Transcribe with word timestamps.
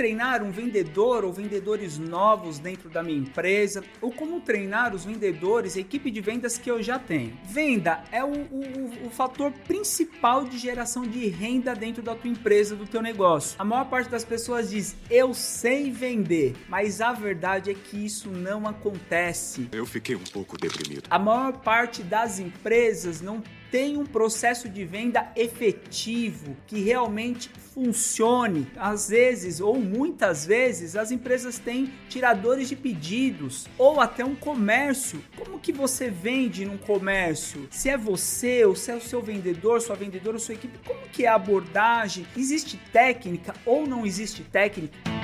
treinar 0.00 0.42
um 0.42 0.50
vendedor 0.50 1.26
ou 1.26 1.30
vendedores 1.30 1.98
novos 1.98 2.58
dentro 2.58 2.88
da 2.88 3.02
minha 3.02 3.18
empresa, 3.18 3.84
ou 4.00 4.10
como 4.10 4.40
treinar 4.40 4.94
os 4.94 5.04
vendedores, 5.04 5.76
a 5.76 5.80
equipe 5.80 6.10
de 6.10 6.22
vendas 6.22 6.56
que 6.56 6.70
eu 6.70 6.82
já 6.82 6.98
tenho. 6.98 7.38
Venda 7.44 8.02
é 8.10 8.24
o, 8.24 8.30
o, 8.30 9.08
o 9.08 9.10
fator 9.10 9.52
principal 9.68 10.44
de 10.44 10.56
geração 10.56 11.02
de 11.02 11.28
renda 11.28 11.74
dentro 11.74 12.02
da 12.02 12.14
tua 12.14 12.30
empresa, 12.30 12.74
do 12.74 12.86
teu 12.86 13.02
negócio. 13.02 13.56
A 13.58 13.64
maior 13.64 13.90
parte 13.90 14.08
das 14.08 14.24
pessoas 14.24 14.70
diz: 14.70 14.96
"Eu 15.10 15.34
sei 15.34 15.90
vender", 15.90 16.54
mas 16.66 17.02
a 17.02 17.12
verdade 17.12 17.70
é 17.70 17.74
que 17.74 18.02
isso 18.02 18.30
não 18.30 18.66
acontece. 18.66 19.68
Eu 19.70 19.84
fiquei 19.84 20.16
um 20.16 20.24
pouco 20.32 20.56
deprimido. 20.56 21.02
A 21.10 21.18
maior 21.18 21.58
parte 21.58 22.02
das 22.02 22.38
empresas 22.38 23.20
não 23.20 23.42
tem 23.70 23.96
um 23.96 24.04
processo 24.04 24.68
de 24.68 24.84
venda 24.84 25.30
efetivo 25.36 26.56
que 26.66 26.80
realmente 26.80 27.50
funcione. 27.72 28.66
Às 28.76 29.08
vezes 29.08 29.60
ou 29.60 29.78
muitas 29.78 30.44
vezes 30.44 30.96
as 30.96 31.10
empresas 31.10 31.58
têm 31.58 31.92
tiradores 32.08 32.68
de 32.68 32.76
pedidos 32.76 33.66
ou 33.78 34.00
até 34.00 34.24
um 34.24 34.34
comércio. 34.34 35.22
Como 35.36 35.60
que 35.60 35.72
você 35.72 36.10
vende 36.10 36.64
num 36.64 36.78
comércio? 36.78 37.68
Se 37.70 37.88
é 37.88 37.96
você 37.96 38.64
ou 38.64 38.74
se 38.74 38.90
é 38.90 38.94
o 38.94 39.00
seu 39.00 39.22
vendedor, 39.22 39.80
sua 39.80 39.96
vendedora, 39.96 40.38
sua 40.38 40.54
equipe, 40.54 40.78
como 40.84 41.00
que 41.12 41.24
é 41.24 41.28
a 41.28 41.34
abordagem? 41.34 42.26
Existe 42.36 42.78
técnica 42.92 43.54
ou 43.64 43.86
não 43.86 44.04
existe 44.04 44.42
técnica? 44.42 45.19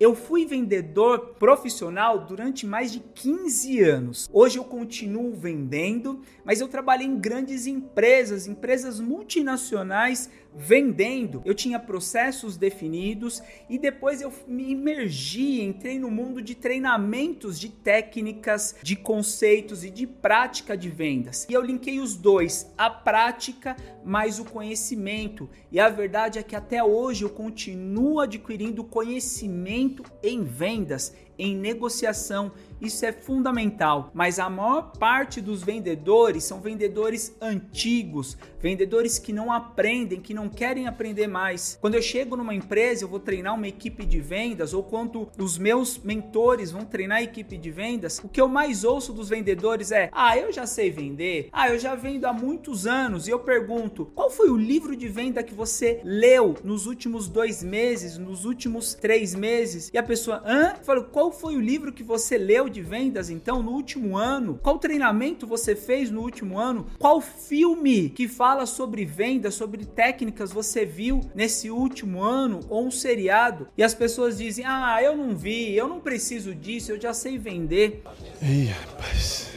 Eu 0.00 0.14
fui 0.14 0.46
vendedor 0.46 1.34
profissional 1.38 2.24
durante 2.24 2.64
mais 2.64 2.90
de 2.90 3.00
15 3.00 3.80
anos. 3.82 4.30
Hoje 4.32 4.58
eu 4.58 4.64
continuo 4.64 5.34
vendendo, 5.34 6.22
mas 6.42 6.58
eu 6.58 6.68
trabalhei 6.68 7.06
em 7.06 7.18
grandes 7.18 7.66
empresas, 7.66 8.46
empresas 8.46 8.98
multinacionais 8.98 10.30
vendendo. 10.56 11.42
Eu 11.44 11.54
tinha 11.54 11.78
processos 11.78 12.56
definidos 12.56 13.42
e 13.68 13.78
depois 13.78 14.22
eu 14.22 14.32
me 14.48 14.70
imergi, 14.70 15.60
entrei 15.60 15.98
no 15.98 16.10
mundo 16.10 16.40
de 16.40 16.54
treinamentos 16.54 17.60
de 17.60 17.68
técnicas, 17.68 18.74
de 18.82 18.96
conceitos 18.96 19.84
e 19.84 19.90
de 19.90 20.06
prática 20.06 20.76
de 20.76 20.88
vendas. 20.88 21.46
E 21.48 21.52
eu 21.52 21.60
linkei 21.60 22.00
os 22.00 22.16
dois, 22.16 22.72
a 22.76 22.88
prática 22.88 23.76
mais 24.02 24.40
o 24.40 24.46
conhecimento. 24.46 25.48
E 25.70 25.78
a 25.78 25.90
verdade 25.90 26.38
é 26.38 26.42
que 26.42 26.56
até 26.56 26.82
hoje 26.82 27.22
eu 27.22 27.30
continuo 27.30 28.18
adquirindo 28.18 28.82
conhecimento 28.82 29.89
em 30.22 30.44
vendas, 30.44 31.12
em 31.38 31.56
negociação 31.56 32.52
isso 32.80 33.04
é 33.04 33.12
fundamental, 33.12 34.10
mas 34.14 34.38
a 34.38 34.48
maior 34.48 34.92
parte 34.98 35.40
dos 35.40 35.62
vendedores 35.62 36.44
são 36.44 36.60
vendedores 36.60 37.36
antigos, 37.40 38.36
vendedores 38.60 39.18
que 39.18 39.32
não 39.32 39.52
aprendem, 39.52 40.20
que 40.20 40.34
não 40.34 40.48
querem 40.48 40.86
aprender 40.86 41.26
mais. 41.26 41.78
Quando 41.80 41.94
eu 41.94 42.02
chego 42.02 42.36
numa 42.36 42.54
empresa, 42.54 43.04
eu 43.04 43.08
vou 43.08 43.20
treinar 43.20 43.54
uma 43.54 43.68
equipe 43.68 44.04
de 44.04 44.20
vendas, 44.20 44.72
ou 44.72 44.82
quando 44.82 45.28
os 45.38 45.58
meus 45.58 45.98
mentores 45.98 46.70
vão 46.70 46.84
treinar 46.84 47.18
a 47.18 47.22
equipe 47.22 47.56
de 47.56 47.70
vendas, 47.70 48.20
o 48.22 48.28
que 48.28 48.40
eu 48.40 48.48
mais 48.48 48.84
ouço 48.84 49.12
dos 49.12 49.28
vendedores 49.28 49.92
é: 49.92 50.08
Ah, 50.12 50.36
eu 50.36 50.52
já 50.52 50.66
sei 50.66 50.90
vender, 50.90 51.48
ah, 51.52 51.68
eu 51.68 51.78
já 51.78 51.94
vendo 51.94 52.24
há 52.24 52.32
muitos 52.32 52.86
anos. 52.86 53.26
E 53.26 53.30
eu 53.30 53.38
pergunto: 53.38 54.06
qual 54.14 54.30
foi 54.30 54.50
o 54.50 54.56
livro 54.56 54.96
de 54.96 55.08
venda 55.08 55.42
que 55.42 55.54
você 55.54 56.00
leu 56.04 56.54
nos 56.64 56.86
últimos 56.86 57.28
dois 57.28 57.62
meses, 57.62 58.16
nos 58.16 58.44
últimos 58.44 58.94
três 58.94 59.34
meses? 59.34 59.90
E 59.92 59.98
a 59.98 60.02
pessoa, 60.02 60.42
hã? 60.46 60.74
Eu 60.78 60.84
falo, 60.84 61.04
qual 61.04 61.32
foi 61.32 61.56
o 61.56 61.60
livro 61.60 61.92
que 61.92 62.02
você 62.02 62.38
leu 62.38 62.68
de 62.70 62.80
vendas 62.80 63.28
então 63.28 63.62
no 63.62 63.72
último 63.72 64.16
ano? 64.16 64.58
Qual 64.62 64.78
treinamento 64.78 65.46
você 65.46 65.76
fez 65.76 66.10
no 66.10 66.20
último 66.20 66.58
ano? 66.58 66.86
Qual 66.98 67.20
filme 67.20 68.10
que 68.10 68.28
fala 68.28 68.64
sobre 68.66 69.04
vendas, 69.04 69.54
sobre 69.54 69.84
técnicas 69.84 70.52
você 70.52 70.86
viu 70.86 71.20
nesse 71.34 71.70
último 71.70 72.22
ano 72.22 72.60
ou 72.68 72.86
um 72.86 72.90
seriado? 72.90 73.68
E 73.76 73.82
as 73.82 73.94
pessoas 73.94 74.38
dizem: 74.38 74.64
"Ah, 74.66 75.02
eu 75.02 75.16
não 75.16 75.36
vi, 75.36 75.74
eu 75.74 75.88
não 75.88 76.00
preciso 76.00 76.54
disso, 76.54 76.92
eu 76.92 77.00
já 77.00 77.12
sei 77.12 77.36
vender". 77.36 78.02
Ih, 78.42 78.66
rapaz. 78.66 79.50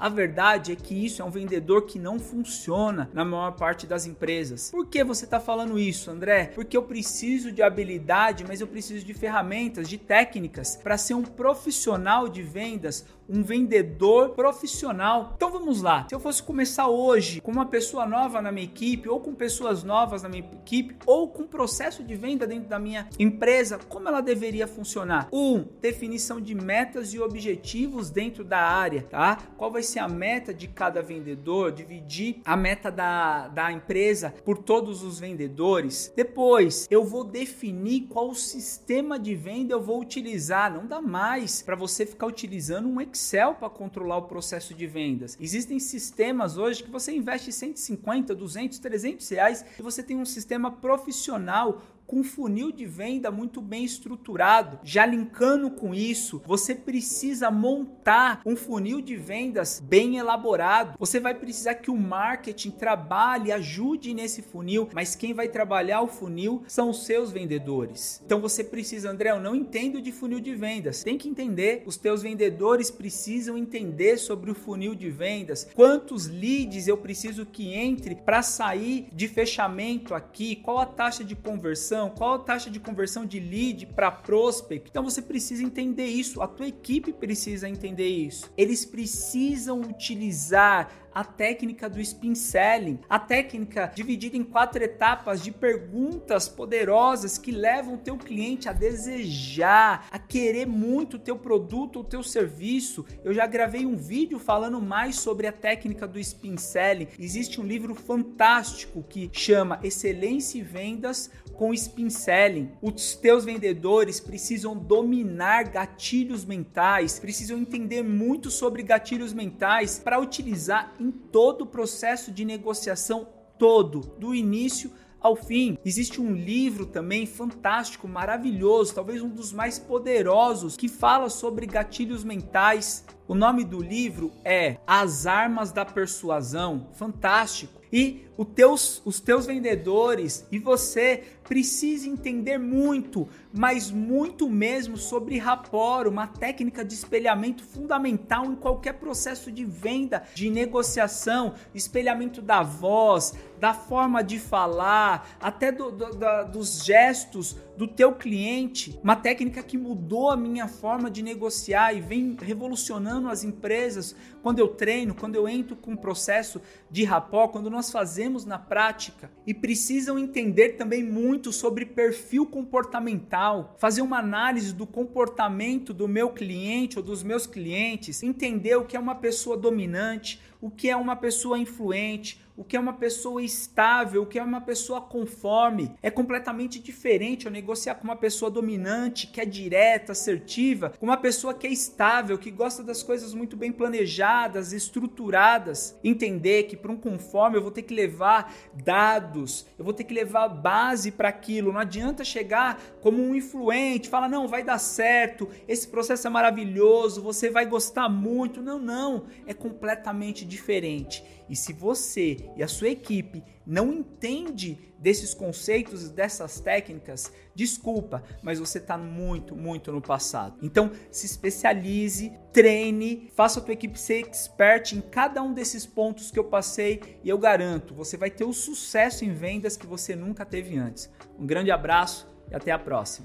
A 0.00 0.08
verdade 0.08 0.72
é 0.72 0.76
que 0.76 0.94
isso 0.94 1.20
é 1.20 1.24
um 1.26 1.30
vendedor 1.30 1.82
que 1.82 1.98
não 1.98 2.18
funciona 2.18 3.10
na 3.12 3.22
maior 3.22 3.50
parte 3.50 3.86
das 3.86 4.06
empresas. 4.06 4.70
Por 4.70 4.86
que 4.86 5.04
você 5.04 5.26
está 5.26 5.38
falando 5.38 5.78
isso, 5.78 6.10
André? 6.10 6.46
Porque 6.54 6.74
eu 6.74 6.82
preciso 6.82 7.52
de 7.52 7.62
habilidade, 7.62 8.42
mas 8.48 8.62
eu 8.62 8.66
preciso 8.66 9.04
de 9.04 9.12
ferramentas, 9.12 9.86
de 9.86 9.98
técnicas 9.98 10.74
para 10.74 10.96
ser 10.96 11.12
um 11.12 11.22
profissional 11.22 12.30
de 12.30 12.42
vendas 12.42 13.04
um 13.30 13.42
vendedor 13.42 14.30
profissional. 14.30 15.32
Então 15.36 15.50
vamos 15.50 15.80
lá. 15.80 16.06
Se 16.08 16.14
eu 16.14 16.20
fosse 16.20 16.42
começar 16.42 16.88
hoje 16.88 17.40
com 17.40 17.52
uma 17.52 17.66
pessoa 17.66 18.04
nova 18.04 18.42
na 18.42 18.50
minha 18.50 18.64
equipe, 18.64 19.08
ou 19.08 19.20
com 19.20 19.34
pessoas 19.34 19.84
novas 19.84 20.22
na 20.22 20.28
minha 20.28 20.44
equipe, 20.44 20.96
ou 21.06 21.28
com 21.28 21.44
processo 21.44 22.02
de 22.02 22.14
venda 22.14 22.46
dentro 22.46 22.68
da 22.68 22.78
minha 22.78 23.08
empresa, 23.18 23.78
como 23.88 24.08
ela 24.08 24.20
deveria 24.20 24.66
funcionar? 24.66 25.28
Um, 25.32 25.64
definição 25.80 26.40
de 26.40 26.54
metas 26.54 27.14
e 27.14 27.20
objetivos 27.20 28.10
dentro 28.10 28.42
da 28.42 28.58
área, 28.58 29.02
tá? 29.02 29.38
Qual 29.56 29.70
vai 29.70 29.82
ser 29.82 30.00
a 30.00 30.08
meta 30.08 30.52
de 30.52 30.66
cada 30.66 31.00
vendedor? 31.00 31.70
Dividir 31.70 32.40
a 32.44 32.56
meta 32.56 32.90
da, 32.90 33.48
da 33.48 33.70
empresa 33.70 34.34
por 34.44 34.58
todos 34.58 35.02
os 35.02 35.20
vendedores. 35.20 36.12
Depois, 36.16 36.88
eu 36.90 37.04
vou 37.04 37.22
definir 37.22 38.08
qual 38.08 38.34
sistema 38.34 39.18
de 39.18 39.34
venda 39.34 39.74
eu 39.74 39.80
vou 39.80 40.00
utilizar. 40.00 40.72
Não 40.72 40.86
dá 40.86 41.00
mais 41.00 41.62
para 41.62 41.76
você 41.76 42.04
ficar 42.04 42.26
utilizando 42.26 42.88
um 42.88 43.00
Excel 43.00 43.19
Excel 43.20 43.54
para 43.54 43.68
controlar 43.68 44.16
o 44.16 44.22
processo 44.22 44.72
de 44.72 44.86
vendas. 44.86 45.36
Existem 45.38 45.78
sistemas 45.78 46.56
hoje 46.56 46.82
que 46.82 46.90
você 46.90 47.12
investe 47.12 47.52
150, 47.52 48.34
200, 48.34 48.78
300 48.78 49.28
reais 49.28 49.64
e 49.78 49.82
você 49.82 50.02
tem 50.02 50.16
um 50.16 50.24
sistema 50.24 50.70
profissional 50.70 51.82
com 52.10 52.24
funil 52.24 52.72
de 52.72 52.86
venda 52.86 53.30
muito 53.30 53.60
bem 53.60 53.84
estruturado. 53.84 54.80
Já 54.82 55.06
linkando 55.06 55.70
com 55.70 55.94
isso, 55.94 56.42
você 56.44 56.74
precisa 56.74 57.52
montar 57.52 58.42
um 58.44 58.56
funil 58.56 59.00
de 59.00 59.14
vendas 59.14 59.80
bem 59.80 60.16
elaborado. 60.16 60.96
Você 60.98 61.20
vai 61.20 61.34
precisar 61.34 61.74
que 61.74 61.88
o 61.88 61.96
marketing 61.96 62.72
trabalhe, 62.72 63.52
ajude 63.52 64.12
nesse 64.12 64.42
funil, 64.42 64.88
mas 64.92 65.14
quem 65.14 65.32
vai 65.32 65.46
trabalhar 65.46 66.00
o 66.00 66.08
funil 66.08 66.64
são 66.66 66.90
os 66.90 67.04
seus 67.04 67.30
vendedores. 67.30 68.20
Então 68.26 68.40
você 68.40 68.64
precisa, 68.64 69.08
André, 69.08 69.30
eu 69.30 69.38
não 69.38 69.54
entendo 69.54 70.02
de 70.02 70.10
funil 70.10 70.40
de 70.40 70.52
vendas. 70.52 71.04
Tem 71.04 71.16
que 71.16 71.28
entender, 71.28 71.84
os 71.86 71.96
teus 71.96 72.22
vendedores 72.22 72.90
precisam 72.90 73.56
entender 73.56 74.18
sobre 74.18 74.50
o 74.50 74.54
funil 74.56 74.96
de 74.96 75.10
vendas. 75.10 75.68
Quantos 75.76 76.26
leads 76.26 76.88
eu 76.88 76.96
preciso 76.96 77.46
que 77.46 77.72
entre 77.72 78.16
para 78.16 78.42
sair 78.42 79.06
de 79.12 79.28
fechamento 79.28 80.12
aqui? 80.12 80.56
Qual 80.56 80.80
a 80.80 80.86
taxa 80.86 81.22
de 81.22 81.36
conversão? 81.36 81.99
Conversão, 82.00 82.10
qual 82.10 82.34
a 82.34 82.38
taxa 82.38 82.70
de 82.70 82.80
conversão 82.80 83.26
de 83.26 83.38
lead 83.38 83.86
para 83.86 84.10
prospect. 84.10 84.88
Então 84.90 85.04
você 85.04 85.20
precisa 85.20 85.62
entender 85.62 86.06
isso, 86.06 86.40
a 86.40 86.48
tua 86.48 86.68
equipe 86.68 87.12
precisa 87.12 87.68
entender 87.68 88.08
isso. 88.08 88.50
Eles 88.56 88.84
precisam 88.84 89.80
utilizar 89.80 90.90
a 91.12 91.24
técnica 91.24 91.88
do 91.88 92.00
spin 92.00 92.34
selling, 92.34 92.98
a 93.08 93.18
técnica 93.18 93.90
dividida 93.94 94.36
em 94.36 94.44
quatro 94.44 94.82
etapas 94.82 95.42
de 95.42 95.50
perguntas 95.50 96.48
poderosas 96.48 97.36
que 97.36 97.50
levam 97.50 97.94
o 97.94 97.98
teu 97.98 98.16
cliente 98.16 98.68
a 98.68 98.72
desejar, 98.72 100.06
a 100.10 100.18
querer 100.18 100.66
muito 100.66 101.14
o 101.14 101.18
teu 101.18 101.36
produto 101.36 101.96
ou 101.96 102.04
teu 102.04 102.22
serviço. 102.22 103.04
Eu 103.24 103.34
já 103.34 103.46
gravei 103.46 103.84
um 103.84 103.96
vídeo 103.96 104.38
falando 104.38 104.80
mais 104.80 105.16
sobre 105.16 105.46
a 105.46 105.52
técnica 105.52 106.06
do 106.06 106.18
spin 106.18 106.56
selling. 106.56 107.08
Existe 107.18 107.60
um 107.60 107.64
livro 107.64 107.94
fantástico 107.94 109.04
que 109.08 109.28
chama 109.32 109.80
Excelência 109.82 110.58
e 110.58 110.62
Vendas 110.62 111.30
com 111.60 111.74
spin 111.74 112.08
selling. 112.08 112.70
Os 112.80 113.14
teus 113.14 113.44
vendedores 113.44 114.18
precisam 114.18 114.74
dominar 114.74 115.64
gatilhos 115.64 116.42
mentais, 116.42 117.18
precisam 117.18 117.58
entender 117.58 118.02
muito 118.02 118.50
sobre 118.50 118.82
gatilhos 118.82 119.34
mentais 119.34 119.98
para 119.98 120.18
utilizar 120.18 120.94
em 120.98 121.10
todo 121.10 121.64
o 121.64 121.66
processo 121.66 122.32
de 122.32 122.46
negociação 122.46 123.28
todo, 123.58 124.00
do 124.18 124.34
início 124.34 124.90
ao 125.20 125.36
fim. 125.36 125.76
Existe 125.84 126.18
um 126.18 126.32
livro 126.32 126.86
também 126.86 127.26
fantástico, 127.26 128.08
maravilhoso, 128.08 128.94
talvez 128.94 129.20
um 129.20 129.28
dos 129.28 129.52
mais 129.52 129.78
poderosos, 129.78 130.78
que 130.78 130.88
fala 130.88 131.28
sobre 131.28 131.66
gatilhos 131.66 132.24
mentais. 132.24 133.04
O 133.28 133.34
nome 133.34 133.64
do 133.64 133.82
livro 133.82 134.32
é 134.46 134.78
As 134.86 135.26
Armas 135.26 135.72
da 135.72 135.84
Persuasão. 135.84 136.88
Fantástico. 136.94 137.80
E 137.92 138.24
teus, 138.44 139.02
os 139.04 139.20
teus 139.20 139.46
vendedores 139.46 140.46
e 140.50 140.58
você 140.58 141.24
precisa 141.50 142.08
entender 142.08 142.58
muito, 142.58 143.28
mas 143.52 143.90
muito 143.90 144.48
mesmo 144.48 144.96
sobre 144.96 145.36
rapport, 145.36 146.06
uma 146.06 146.28
técnica 146.28 146.84
de 146.84 146.94
espelhamento 146.94 147.64
fundamental 147.64 148.46
em 148.46 148.54
qualquer 148.54 148.92
processo 148.94 149.50
de 149.50 149.64
venda, 149.64 150.22
de 150.32 150.48
negociação, 150.48 151.54
espelhamento 151.74 152.40
da 152.40 152.62
voz, 152.62 153.34
da 153.58 153.74
forma 153.74 154.22
de 154.22 154.38
falar, 154.38 155.36
até 155.40 155.72
do, 155.72 155.90
do, 155.90 156.10
dos 156.52 156.84
gestos 156.84 157.56
do 157.76 157.88
teu 157.88 158.12
cliente, 158.12 158.98
uma 159.02 159.16
técnica 159.16 159.62
que 159.62 159.76
mudou 159.76 160.30
a 160.30 160.36
minha 160.36 160.68
forma 160.68 161.10
de 161.10 161.22
negociar 161.22 161.94
e 161.94 162.00
vem 162.00 162.36
revolucionando 162.40 163.28
às 163.28 163.42
empresas. 163.42 164.14
Quando 164.42 164.58
eu 164.58 164.68
treino, 164.68 165.14
quando 165.14 165.34
eu 165.34 165.48
entro 165.48 165.74
com 165.74 165.94
o 165.94 165.98
processo 165.98 166.60
de 166.90 167.04
rapó, 167.04 167.48
quando 167.48 167.70
nós 167.70 167.90
fazemos 167.90 168.29
na 168.44 168.58
prática. 168.58 169.30
E 169.46 169.52
precisam 169.52 170.18
entender 170.18 170.70
também 170.70 171.02
muito 171.02 171.52
sobre 171.52 171.84
perfil 171.84 172.46
comportamental, 172.46 173.76
fazer 173.78 174.02
uma 174.02 174.18
análise 174.18 174.72
do 174.72 174.86
comportamento 174.86 175.92
do 175.92 176.06
meu 176.06 176.30
cliente 176.30 176.98
ou 176.98 177.04
dos 177.04 177.22
meus 177.22 177.46
clientes, 177.46 178.22
entender 178.22 178.76
o 178.76 178.84
que 178.84 178.96
é 178.96 179.00
uma 179.00 179.14
pessoa 179.14 179.56
dominante, 179.56 180.40
o 180.60 180.70
que 180.70 180.88
é 180.88 180.96
uma 180.96 181.16
pessoa 181.16 181.58
influente, 181.58 182.40
o 182.56 182.64
que 182.64 182.76
é 182.76 182.80
uma 182.80 182.92
pessoa 182.92 183.42
estável, 183.42 184.22
o 184.22 184.26
que 184.26 184.38
é 184.38 184.42
uma 184.42 184.60
pessoa 184.60 185.00
conforme. 185.00 185.92
É 186.02 186.10
completamente 186.10 186.78
diferente 186.78 187.46
eu 187.46 187.52
negociar 187.52 187.94
com 187.94 188.04
uma 188.04 188.16
pessoa 188.16 188.50
dominante, 188.50 189.26
que 189.26 189.40
é 189.40 189.44
direta, 189.44 190.12
assertiva, 190.12 190.92
com 190.98 191.06
uma 191.06 191.16
pessoa 191.16 191.54
que 191.54 191.66
é 191.66 191.70
estável, 191.70 192.38
que 192.38 192.50
gosta 192.50 192.82
das 192.82 193.02
coisas 193.02 193.34
muito 193.34 193.56
bem 193.56 193.72
planejadas, 193.72 194.72
estruturadas. 194.72 195.98
Entender 196.04 196.64
que 196.64 196.76
para 196.76 196.92
um 196.92 196.96
conforme 196.96 197.56
eu 197.56 197.62
vou 197.62 197.70
ter 197.70 197.82
que 197.82 197.94
levar 197.94 198.54
dados, 198.74 199.66
eu 199.78 199.84
vou 199.84 199.94
ter 199.94 200.04
que 200.04 200.14
levar 200.14 200.48
base 200.48 201.10
para 201.10 201.28
aquilo. 201.28 201.72
Não 201.72 201.80
adianta 201.80 202.24
chegar 202.24 202.80
como 203.00 203.22
um 203.22 203.34
influente, 203.34 204.08
falar 204.08 204.28
não, 204.28 204.46
vai 204.46 204.62
dar 204.62 204.78
certo, 204.78 205.48
esse 205.66 205.88
processo 205.88 206.26
é 206.26 206.30
maravilhoso, 206.30 207.22
você 207.22 207.50
vai 207.50 207.66
gostar 207.66 208.08
muito. 208.08 208.60
Não, 208.60 208.78
não, 208.78 209.24
é 209.46 209.54
completamente 209.54 210.44
diferente. 210.44 211.24
E 211.48 211.56
se 211.56 211.72
você 211.72 212.36
e 212.56 212.62
a 212.62 212.68
sua 212.68 212.88
equipe 212.88 213.42
não 213.66 213.92
entende 213.92 214.78
desses 214.98 215.32
conceitos 215.32 216.04
e 216.04 216.08
dessas 216.12 216.60
técnicas, 216.60 217.32
desculpa, 217.54 218.22
mas 218.42 218.58
você 218.58 218.78
está 218.78 218.98
muito, 218.98 219.56
muito 219.56 219.90
no 219.90 220.00
passado. 220.00 220.58
Então, 220.60 220.92
se 221.10 221.24
especialize, 221.26 222.32
treine, 222.52 223.30
faça 223.34 223.60
a 223.60 223.62
tua 223.62 223.72
equipe 223.72 223.98
ser 223.98 224.26
expert 224.26 224.92
em 224.92 225.00
cada 225.00 225.42
um 225.42 225.54
desses 225.54 225.86
pontos 225.86 226.30
que 226.30 226.38
eu 226.38 226.44
passei 226.44 227.00
e 227.24 227.28
eu 227.28 227.38
garanto, 227.38 227.94
você 227.94 228.16
vai 228.16 228.30
ter 228.30 228.44
o 228.44 228.52
sucesso 228.52 229.24
em 229.24 229.32
vendas 229.32 229.76
que 229.76 229.86
você 229.86 230.14
nunca 230.14 230.44
teve 230.44 230.76
antes. 230.76 231.10
Um 231.38 231.46
grande 231.46 231.70
abraço 231.70 232.28
e 232.50 232.54
até 232.54 232.70
a 232.70 232.78
próxima. 232.78 233.18